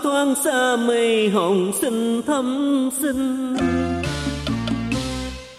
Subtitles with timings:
[0.00, 3.56] thoáng xa mây hồng xinh thắm xinh.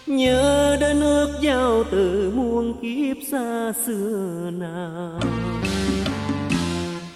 [0.08, 5.20] Nhớ đến ước giao từ muôn kiếp xa xưa nào.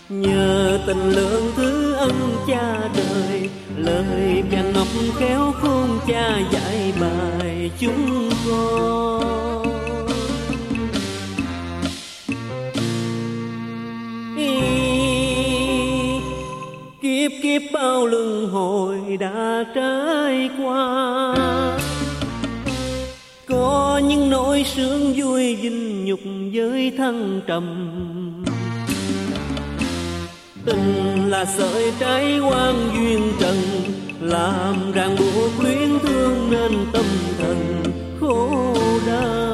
[0.10, 2.12] Nhờ tình lượng thứ ân
[2.48, 4.88] cha đời, lời càng ngọc
[5.18, 9.53] khéo khôn cha dạy bài chúng con.
[17.24, 21.36] Kiếp kiếp bao luân hồi đã trải qua.
[23.48, 26.20] Có những nỗi sướng vui dinh nhục
[26.54, 27.66] với thăng trầm.
[30.66, 33.56] Tình là sợi trái quan duyên trần,
[34.22, 37.06] làm ràng buộc luyến thương nên tâm
[37.38, 37.84] thần
[38.20, 38.76] khổ
[39.08, 39.53] đau.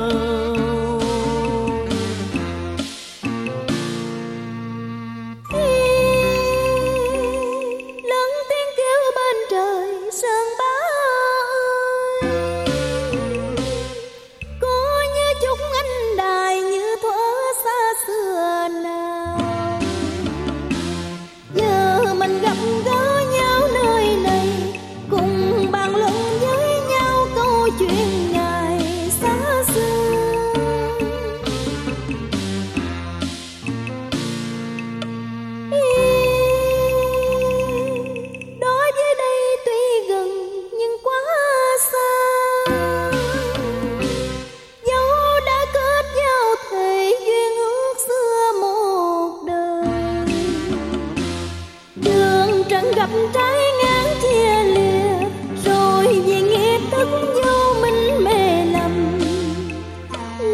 [52.96, 55.28] Gặp trái ngang chia lìa,
[55.66, 57.08] rồi vì nghiệp tức
[57.44, 59.20] vô minh mê lầm.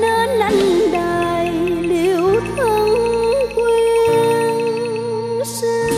[0.01, 1.51] Nên anh đài
[1.81, 2.89] liệu thân
[3.55, 5.93] quyên sinh.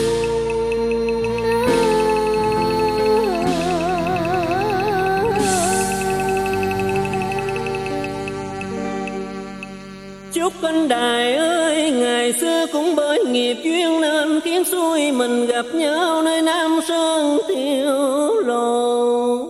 [10.32, 12.57] Chúc anh đài ơi, Ngày xưa
[12.88, 19.46] cũng bởi nghiệp duyên Nên khiến xuôi mình gặp nhau Nơi Nam Sơn tiêu lộ.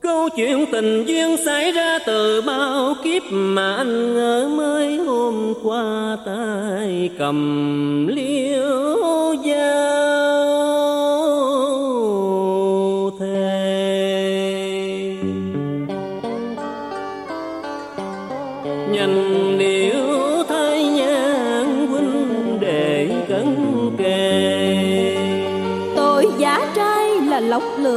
[0.00, 6.16] Câu chuyện tình duyên xảy ra từ bao kiếp Mà anh ngỡ mới hôm qua
[6.26, 9.77] tay cầm liễu dao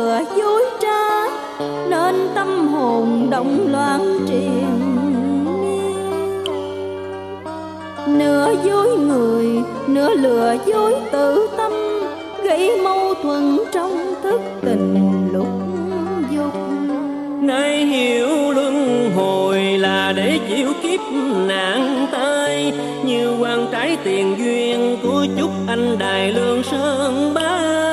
[0.02, 1.28] vừa dối trá
[1.90, 4.98] Nên tâm hồn động loạn triền
[8.08, 9.46] Nửa dối người,
[9.88, 11.72] nửa lừa dối tự tâm
[12.44, 15.48] Gây mâu thuẫn trong thức tình lúc
[16.32, 16.54] dục.
[17.42, 21.00] Nay hiểu luân hồi là để chịu kiếp
[21.48, 22.74] nạn tai
[23.06, 27.91] như quan trái tiền duyên của chúc anh đài lương sơn bá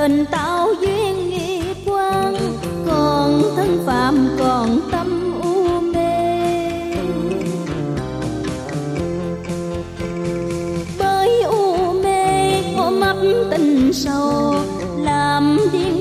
[0.00, 2.34] đền tạo duyên nghiệp quan
[2.86, 6.40] Còn thân phạm còn tâm u mê.
[10.98, 13.16] Bởi u mê ôm ấp
[13.50, 14.54] tình sâu
[14.98, 15.99] Làm điên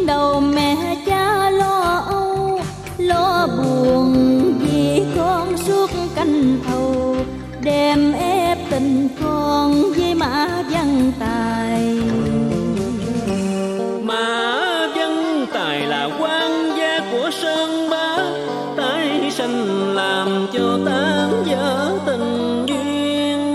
[20.00, 23.54] làm cho tan vỡ tình duyên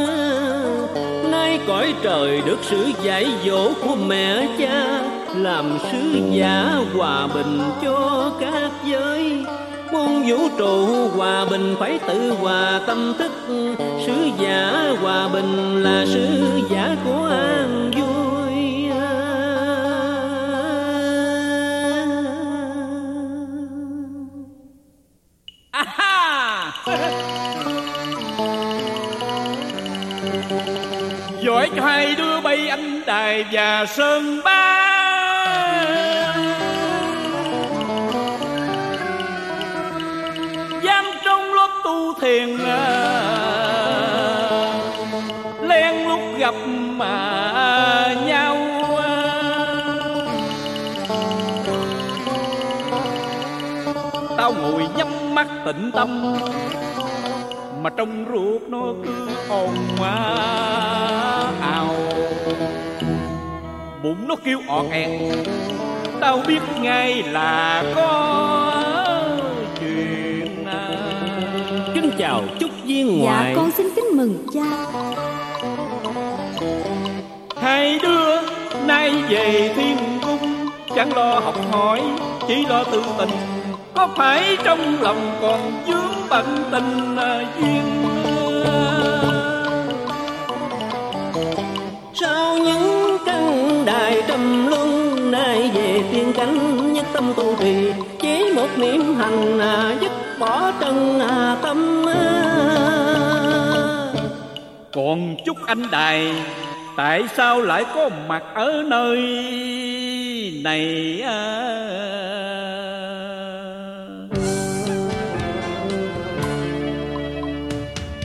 [1.31, 5.03] nay cõi trời được sự dạy dỗ của mẹ cha,
[5.37, 5.99] làm sứ
[6.31, 9.45] giả hòa bình cho các giới
[9.93, 10.87] muôn vũ trụ
[11.17, 13.33] hòa bình phải tự hòa tâm thức,
[14.07, 16.29] sứ giả hòa bình là sứ
[16.71, 17.54] giả của ai?
[33.53, 34.81] và sơn ba
[40.85, 42.81] giam trong lớp tu thiền à,
[45.63, 48.57] len lúc gặp mà nhau
[49.03, 49.15] à.
[54.37, 56.37] tao ngồi nhắm mắt tĩnh tâm,
[57.83, 60.74] mà trong ruột nó cứ ồn ào
[64.05, 65.11] bụng nó kêu ọt ẹt
[66.21, 68.73] tao biết ngay là có
[69.81, 70.89] chuyện à.
[71.95, 73.53] kính chào chúc viên Dạ ngoại.
[73.57, 74.63] con xin kính mừng cha.
[77.63, 78.41] Hai đứa
[78.87, 79.97] nay về thiên
[80.27, 82.01] cung chẳng lo học hỏi
[82.49, 83.31] chỉ lo tự tình.
[83.95, 87.83] Có phải trong lòng còn vướng bận tình à, duyên
[96.45, 102.09] cánh nhất tâm tu trì chỉ một niệm hành à, dứt bỏ trần à, tâm
[102.09, 102.55] à.
[104.93, 106.33] còn chúc anh đài
[106.97, 109.19] tại sao lại có mặt ở nơi
[110.65, 111.71] này à?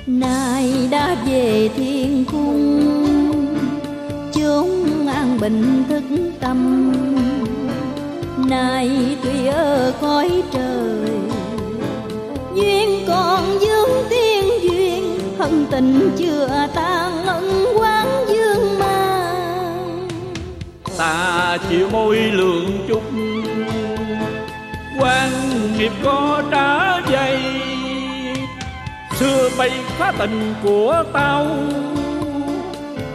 [0.07, 2.85] Nay đã về thiên cung
[4.33, 4.67] chốn
[5.07, 6.03] an bình thức
[6.39, 6.91] tâm
[8.49, 11.09] Nay tuy ở cõi trời.
[12.55, 18.99] Duyên còn dương tiên duyên, Hận tình chưa tan, ân quán dương ma
[20.99, 23.01] ta chịu môi lượng chút,
[24.99, 25.31] quan
[25.77, 27.39] nghiệp có trả dây
[29.19, 31.47] xưa bay phá tình của tao,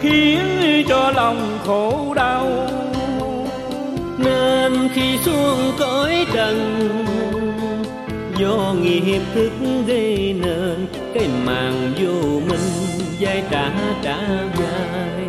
[0.00, 0.40] khiến
[0.88, 2.68] cho lòng khổ đau
[4.18, 6.80] nên khi xuống cõi trần,
[8.38, 9.50] do nghiệp thức
[9.86, 12.70] gây nên cái màn vô minh
[13.18, 13.70] dây trả
[14.02, 14.18] trả
[14.58, 15.24] dài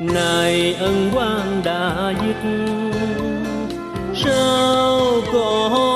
[0.00, 2.50] nay ân quan đã dứt,
[4.14, 5.00] sao
[5.32, 5.91] còn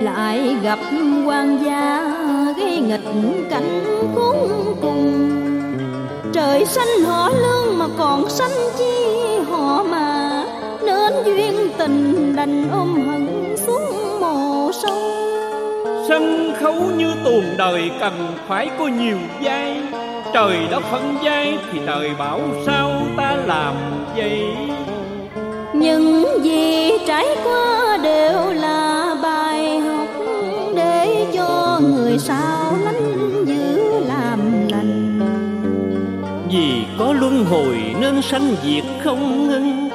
[0.00, 0.78] lại gặp
[1.26, 2.14] quan gia
[2.56, 3.00] gây nghịch
[3.50, 3.84] cảnh
[4.14, 4.36] khốn
[4.82, 5.28] cùng.
[6.32, 8.94] Trời xanh họ lương mà còn xanh chi
[9.50, 10.44] họ mà.
[10.86, 15.12] Nên duyên tình đành ôm hận xuống mồ sông
[16.08, 18.12] sân khấu như tuồng đời cần
[18.48, 19.76] phải có nhiều vai
[20.34, 23.74] trời đã phân vai thì trời bảo sao ta làm
[24.16, 24.42] vậy
[25.82, 30.08] những gì trải qua đều là bài học
[30.76, 35.20] để cho người sau lánh giữ làm lành.
[36.50, 39.88] Vì có luân hồi nên sanh diệt không ngưng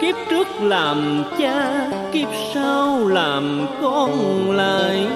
[0.00, 4.10] Kiếp trước làm cha, kiếp sau làm con
[4.50, 5.06] lại.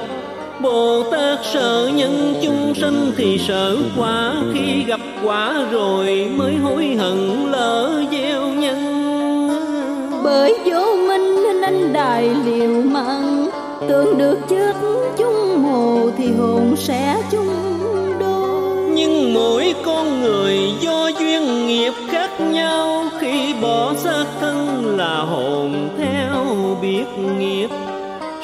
[0.61, 6.97] Bồ Tát sợ nhân chung sanh thì sợ quả Khi gặp quả rồi mới hối
[6.99, 8.46] hận lỡ gieo
[10.27, 13.49] bởi vô minh nên anh đài liều mạng.
[13.89, 14.77] Tưởng được chết
[15.19, 17.49] chung mồ thì hồn sẽ chung
[18.21, 18.77] đôi.
[18.95, 23.05] Nhưng mỗi con người do duyên nghiệp khác nhau.
[23.19, 26.45] Khi bỏ xác thân là hồn theo
[26.83, 27.07] biết
[27.39, 27.69] nghiệp.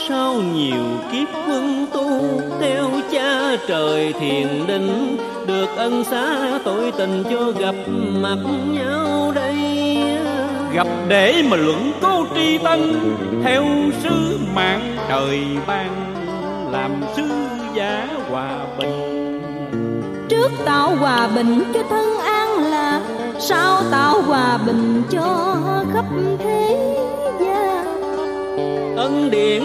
[0.09, 2.21] Sau nhiều kiếp quân tu,
[2.61, 7.75] theo cha trời thiền định, Được ân xá, tội tình cho gặp
[8.23, 8.39] mặt
[8.73, 9.83] nhau đây
[10.73, 13.01] gặp để mà luận cố tri tân.
[13.45, 13.65] Theo
[14.03, 16.15] sứ mạng trời ban
[16.73, 17.29] làm sứ
[17.75, 19.43] giả hòa bình.
[20.29, 23.01] Trước tạo hòa bình cho thân an lạc
[23.39, 25.57] sau tạo hòa bình cho
[25.93, 26.05] khắp
[26.39, 26.95] thế
[27.41, 27.87] gian.
[28.97, 29.63] Ân điển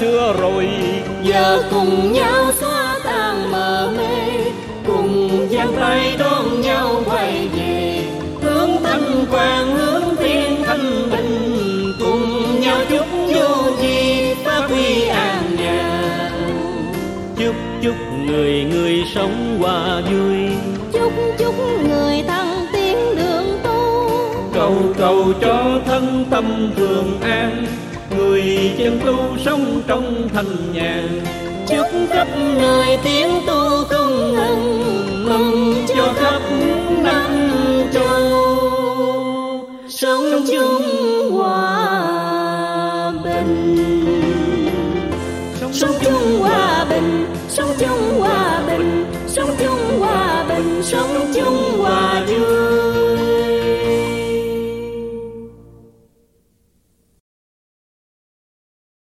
[0.00, 0.68] xưa rồi.
[1.22, 4.50] Giờ cùng nhau xóa tan mờ mê
[4.86, 8.02] cùng giang tay đón nhau quay về.
[8.42, 15.56] Hướng thanh quan hướng thiên thanh bình cùng nhau chúc vô vi phát huy an
[15.58, 17.94] chư chúc chúc
[18.26, 20.36] người người sống hòa vui.
[20.92, 21.54] Chúc chúc
[21.88, 24.10] người thăng tiến đường tu.
[24.54, 27.66] Cầu cầu cho thân tâm thường an
[28.16, 31.20] người chân tu sống trong thành nhàn.
[31.68, 32.28] Chúc khắp
[32.60, 36.40] nơi tiếng tu không ngừng, mừng cho khắp
[37.02, 37.50] năm
[37.92, 38.56] châu.
[39.88, 40.75] Sống chung